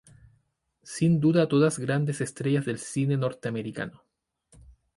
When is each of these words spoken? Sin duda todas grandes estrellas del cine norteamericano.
Sin 0.81 1.19
duda 1.19 1.47
todas 1.47 1.77
grandes 1.77 2.21
estrellas 2.21 2.65
del 2.65 2.79
cine 2.79 3.17
norteamericano. 3.17 4.03